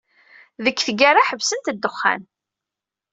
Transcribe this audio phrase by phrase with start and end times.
[0.63, 2.21] Deg tgara, ḥebsent ddexxan.